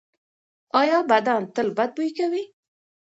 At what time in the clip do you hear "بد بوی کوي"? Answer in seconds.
1.77-2.43